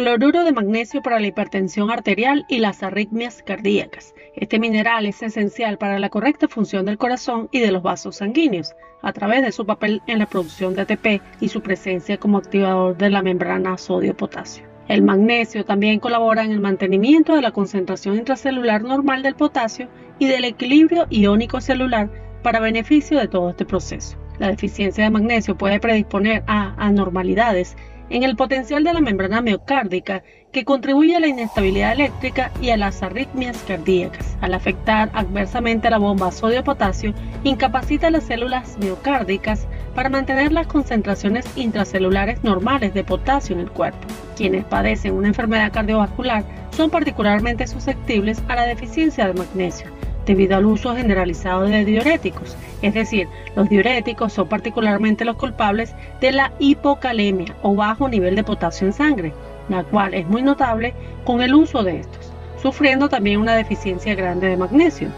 Cloruro 0.00 0.44
de 0.44 0.52
magnesio 0.52 1.02
para 1.02 1.20
la 1.20 1.26
hipertensión 1.26 1.90
arterial 1.90 2.46
y 2.48 2.56
las 2.56 2.82
arritmias 2.82 3.42
cardíacas. 3.42 4.14
Este 4.34 4.58
mineral 4.58 5.04
es 5.04 5.22
esencial 5.22 5.76
para 5.76 5.98
la 5.98 6.08
correcta 6.08 6.48
función 6.48 6.86
del 6.86 6.96
corazón 6.96 7.50
y 7.52 7.60
de 7.60 7.70
los 7.70 7.82
vasos 7.82 8.16
sanguíneos, 8.16 8.72
a 9.02 9.12
través 9.12 9.42
de 9.42 9.52
su 9.52 9.66
papel 9.66 10.00
en 10.06 10.18
la 10.18 10.24
producción 10.24 10.72
de 10.72 10.80
ATP 10.80 11.20
y 11.42 11.48
su 11.50 11.60
presencia 11.60 12.16
como 12.16 12.38
activador 12.38 12.96
de 12.96 13.10
la 13.10 13.20
membrana 13.20 13.76
sodio-potasio. 13.76 14.64
El 14.88 15.02
magnesio 15.02 15.66
también 15.66 16.00
colabora 16.00 16.44
en 16.44 16.52
el 16.52 16.60
mantenimiento 16.60 17.36
de 17.36 17.42
la 17.42 17.52
concentración 17.52 18.16
intracelular 18.16 18.82
normal 18.82 19.22
del 19.22 19.34
potasio 19.34 19.86
y 20.18 20.28
del 20.28 20.46
equilibrio 20.46 21.08
iónico 21.10 21.60
celular 21.60 22.08
para 22.42 22.58
beneficio 22.58 23.18
de 23.18 23.28
todo 23.28 23.50
este 23.50 23.66
proceso. 23.66 24.16
La 24.38 24.48
deficiencia 24.48 25.04
de 25.04 25.10
magnesio 25.10 25.58
puede 25.58 25.78
predisponer 25.78 26.42
a 26.46 26.74
anormalidades 26.78 27.76
en 28.10 28.24
el 28.24 28.36
potencial 28.36 28.84
de 28.84 28.92
la 28.92 29.00
membrana 29.00 29.40
miocárdica 29.40 30.22
que 30.52 30.64
contribuye 30.64 31.16
a 31.16 31.20
la 31.20 31.28
inestabilidad 31.28 31.92
eléctrica 31.92 32.50
y 32.60 32.70
a 32.70 32.76
las 32.76 33.02
arritmias 33.02 33.56
cardíacas. 33.66 34.36
Al 34.40 34.54
afectar 34.54 35.10
adversamente 35.14 35.88
la 35.88 35.98
bomba 35.98 36.32
sodio-potasio, 36.32 37.14
incapacita 37.44 38.10
las 38.10 38.24
células 38.24 38.76
miocárdicas 38.78 39.66
para 39.94 40.08
mantener 40.08 40.52
las 40.52 40.66
concentraciones 40.66 41.46
intracelulares 41.56 42.42
normales 42.42 42.92
de 42.94 43.04
potasio 43.04 43.54
en 43.54 43.60
el 43.60 43.70
cuerpo. 43.70 44.06
Quienes 44.36 44.64
padecen 44.64 45.14
una 45.14 45.28
enfermedad 45.28 45.72
cardiovascular 45.72 46.44
son 46.72 46.90
particularmente 46.90 47.66
susceptibles 47.66 48.42
a 48.48 48.56
la 48.56 48.66
deficiencia 48.66 49.26
de 49.26 49.34
magnesio 49.34 49.86
debido 50.26 50.56
al 50.56 50.66
uso 50.66 50.94
generalizado 50.94 51.62
de 51.62 51.84
diuréticos, 51.84 52.56
es 52.82 52.94
decir, 52.94 53.28
los 53.56 53.68
diuréticos 53.68 54.32
son 54.32 54.48
particularmente 54.48 55.24
los 55.24 55.36
culpables 55.36 55.94
de 56.20 56.32
la 56.32 56.52
hipocalemia 56.58 57.54
o 57.62 57.74
bajo 57.74 58.08
nivel 58.08 58.36
de 58.36 58.44
potasio 58.44 58.86
en 58.86 58.92
sangre, 58.92 59.32
la 59.68 59.84
cual 59.84 60.14
es 60.14 60.26
muy 60.26 60.42
notable 60.42 60.94
con 61.24 61.40
el 61.42 61.54
uso 61.54 61.82
de 61.82 62.00
estos, 62.00 62.32
sufriendo 62.60 63.08
también 63.08 63.40
una 63.40 63.54
deficiencia 63.54 64.14
grande 64.14 64.48
de 64.48 64.56
magnesio. 64.56 65.08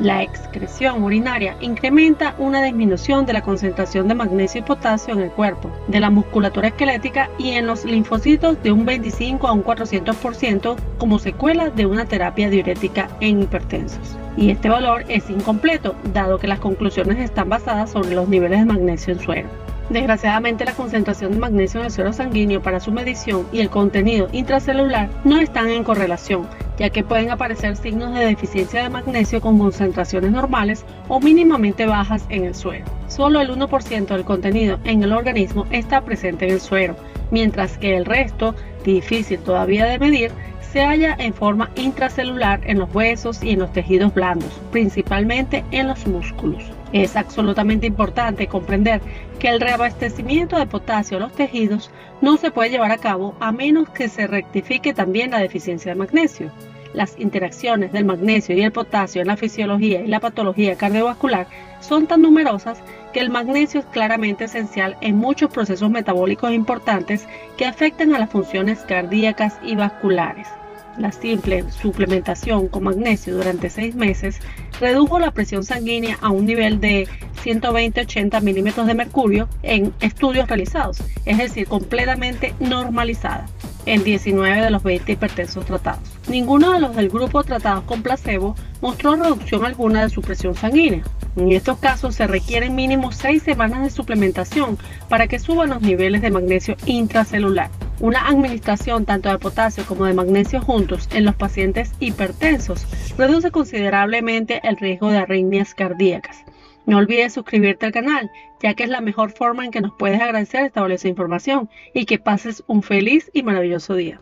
La 0.00 0.22
excreción 0.22 1.02
urinaria 1.02 1.56
incrementa 1.60 2.36
una 2.38 2.62
disminución 2.62 3.26
de 3.26 3.32
la 3.32 3.42
concentración 3.42 4.06
de 4.06 4.14
magnesio 4.14 4.60
y 4.60 4.64
potasio 4.64 5.12
en 5.12 5.22
el 5.22 5.30
cuerpo, 5.32 5.72
de 5.88 5.98
la 5.98 6.08
musculatura 6.08 6.68
esquelética 6.68 7.28
y 7.36 7.50
en 7.50 7.66
los 7.66 7.84
linfocitos 7.84 8.62
de 8.62 8.70
un 8.70 8.86
25 8.86 9.48
a 9.48 9.52
un 9.52 9.64
400% 9.64 10.76
como 10.98 11.18
secuela 11.18 11.70
de 11.70 11.86
una 11.86 12.04
terapia 12.04 12.48
diurética 12.48 13.08
en 13.20 13.42
hipertensos. 13.42 14.16
Y 14.38 14.50
este 14.50 14.68
valor 14.68 15.04
es 15.08 15.28
incompleto, 15.30 15.96
dado 16.14 16.38
que 16.38 16.46
las 16.46 16.60
conclusiones 16.60 17.18
están 17.18 17.48
basadas 17.48 17.90
sobre 17.90 18.14
los 18.14 18.28
niveles 18.28 18.60
de 18.60 18.66
magnesio 18.66 19.12
en 19.12 19.18
suero. 19.18 19.48
Desgraciadamente 19.90 20.64
la 20.64 20.74
concentración 20.74 21.32
de 21.32 21.38
magnesio 21.38 21.80
en 21.80 21.86
el 21.86 21.92
suero 21.92 22.12
sanguíneo 22.12 22.62
para 22.62 22.78
su 22.78 22.92
medición 22.92 23.48
y 23.50 23.58
el 23.58 23.68
contenido 23.68 24.28
intracelular 24.30 25.08
no 25.24 25.40
están 25.40 25.70
en 25.70 25.82
correlación, 25.82 26.46
ya 26.78 26.90
que 26.90 27.02
pueden 27.02 27.32
aparecer 27.32 27.74
signos 27.74 28.14
de 28.14 28.26
deficiencia 28.26 28.80
de 28.80 28.90
magnesio 28.90 29.40
con 29.40 29.58
concentraciones 29.58 30.30
normales 30.30 30.84
o 31.08 31.18
mínimamente 31.18 31.86
bajas 31.86 32.24
en 32.28 32.44
el 32.44 32.54
suero. 32.54 32.84
Solo 33.08 33.40
el 33.40 33.50
1% 33.50 34.06
del 34.06 34.24
contenido 34.24 34.78
en 34.84 35.02
el 35.02 35.14
organismo 35.14 35.66
está 35.72 36.02
presente 36.02 36.46
en 36.46 36.52
el 36.52 36.60
suero, 36.60 36.94
mientras 37.32 37.76
que 37.76 37.96
el 37.96 38.04
resto, 38.04 38.54
difícil 38.84 39.40
todavía 39.40 39.86
de 39.86 39.98
medir, 39.98 40.30
se 40.72 40.84
halla 40.84 41.16
en 41.18 41.32
forma 41.32 41.70
intracelular 41.76 42.60
en 42.64 42.78
los 42.78 42.94
huesos 42.94 43.42
y 43.42 43.50
en 43.50 43.60
los 43.60 43.72
tejidos 43.72 44.12
blandos, 44.12 44.52
principalmente 44.70 45.64
en 45.70 45.88
los 45.88 46.06
músculos. 46.06 46.62
Es 46.92 47.16
absolutamente 47.16 47.86
importante 47.86 48.46
comprender 48.46 49.00
que 49.38 49.48
el 49.48 49.60
reabastecimiento 49.60 50.58
de 50.58 50.66
potasio 50.66 51.18
a 51.18 51.20
los 51.20 51.32
tejidos 51.32 51.90
no 52.20 52.36
se 52.36 52.50
puede 52.50 52.70
llevar 52.70 52.92
a 52.92 52.98
cabo 52.98 53.34
a 53.40 53.52
menos 53.52 53.88
que 53.90 54.08
se 54.08 54.26
rectifique 54.26 54.92
también 54.92 55.30
la 55.30 55.38
deficiencia 55.38 55.92
de 55.92 55.98
magnesio. 55.98 56.50
Las 56.94 57.18
interacciones 57.18 57.92
del 57.92 58.06
magnesio 58.06 58.56
y 58.56 58.62
el 58.62 58.72
potasio 58.72 59.20
en 59.20 59.28
la 59.28 59.36
fisiología 59.36 60.00
y 60.00 60.06
la 60.06 60.20
patología 60.20 60.76
cardiovascular 60.76 61.46
son 61.80 62.06
tan 62.06 62.22
numerosas 62.22 62.78
que 63.12 63.20
el 63.20 63.30
magnesio 63.30 63.80
es 63.80 63.86
claramente 63.86 64.44
esencial 64.44 64.96
en 65.00 65.16
muchos 65.16 65.50
procesos 65.50 65.90
metabólicos 65.90 66.52
importantes 66.52 67.26
que 67.56 67.66
afectan 67.66 68.14
a 68.14 68.18
las 68.18 68.30
funciones 68.30 68.80
cardíacas 68.80 69.58
y 69.62 69.76
vasculares. 69.76 70.48
La 70.98 71.12
simple 71.12 71.64
suplementación 71.70 72.66
con 72.66 72.82
magnesio 72.82 73.36
durante 73.36 73.70
seis 73.70 73.94
meses 73.94 74.40
redujo 74.80 75.20
la 75.20 75.30
presión 75.30 75.62
sanguínea 75.62 76.18
a 76.20 76.30
un 76.30 76.44
nivel 76.44 76.80
de 76.80 77.06
120-80 77.44 78.42
milímetros 78.42 78.86
de 78.88 78.94
mercurio 78.94 79.48
en 79.62 79.94
estudios 80.00 80.48
realizados, 80.48 80.98
es 81.24 81.38
decir, 81.38 81.68
completamente 81.68 82.52
normalizada 82.58 83.46
en 83.86 84.02
19 84.02 84.60
de 84.60 84.70
los 84.70 84.82
20 84.82 85.12
hipertensos 85.12 85.64
tratados. 85.64 86.02
Ninguno 86.28 86.72
de 86.72 86.80
los 86.80 86.96
del 86.96 87.10
grupo 87.10 87.44
tratados 87.44 87.84
con 87.84 88.02
placebo 88.02 88.56
mostró 88.80 89.14
reducción 89.14 89.64
alguna 89.64 90.02
de 90.02 90.10
su 90.10 90.20
presión 90.20 90.56
sanguínea. 90.56 91.04
En 91.36 91.52
estos 91.52 91.78
casos 91.78 92.16
se 92.16 92.26
requieren 92.26 92.74
mínimo 92.74 93.12
6 93.12 93.44
semanas 93.44 93.84
de 93.84 93.90
suplementación 93.90 94.76
para 95.08 95.28
que 95.28 95.38
suban 95.38 95.70
los 95.70 95.80
niveles 95.80 96.22
de 96.22 96.32
magnesio 96.32 96.76
intracelular. 96.86 97.70
Una 98.00 98.28
administración 98.28 99.04
tanto 99.06 99.28
de 99.28 99.40
potasio 99.40 99.84
como 99.84 100.04
de 100.04 100.14
magnesio 100.14 100.60
juntos 100.60 101.08
en 101.12 101.24
los 101.24 101.34
pacientes 101.34 101.92
hipertensos 101.98 102.86
reduce 103.18 103.50
considerablemente 103.50 104.60
el 104.62 104.76
riesgo 104.76 105.10
de 105.10 105.18
arritmias 105.18 105.74
cardíacas. 105.74 106.44
No 106.86 106.98
olvides 106.98 107.32
suscribirte 107.32 107.86
al 107.86 107.92
canal, 107.92 108.30
ya 108.62 108.74
que 108.74 108.84
es 108.84 108.88
la 108.88 109.00
mejor 109.00 109.32
forma 109.32 109.64
en 109.64 109.72
que 109.72 109.80
nos 109.80 109.92
puedes 109.98 110.20
agradecer 110.20 110.64
esta 110.64 110.80
valiosa 110.80 111.08
información 111.08 111.68
y 111.92 112.06
que 112.06 112.20
pases 112.20 112.62
un 112.68 112.84
feliz 112.84 113.32
y 113.34 113.42
maravilloso 113.42 113.94
día. 113.94 114.16